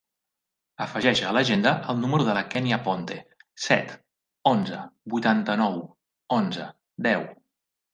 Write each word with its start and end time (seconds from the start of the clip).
Afegeix 0.85 1.21
a 1.27 1.33
l'agenda 1.37 1.73
el 1.93 1.99
número 2.05 2.25
de 2.31 2.35
la 2.39 2.43
Kènia 2.55 2.81
Ponte: 2.89 3.19
set, 3.69 3.95
onze, 4.57 4.83
vuitanta-nou, 5.17 5.81
onze, 6.43 6.73
deu. 7.13 7.33